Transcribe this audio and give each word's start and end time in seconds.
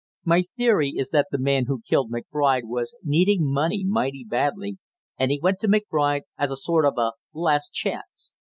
My 0.25 0.41
theory 0.57 0.93
is 0.97 1.11
that 1.11 1.27
the 1.29 1.37
man 1.37 1.65
who 1.67 1.83
killed 1.87 2.11
McBride 2.11 2.63
was 2.63 2.95
needing 3.03 3.41
money 3.43 3.85
mighty 3.85 4.25
badly 4.27 4.79
and 5.19 5.29
he 5.29 5.39
went 5.39 5.59
to 5.59 5.67
McBride 5.67 6.21
as 6.39 6.49
a 6.49 6.57
sort 6.57 6.85
of 6.85 6.97
a 6.97 7.11
last 7.35 7.75
chance. 7.75 8.33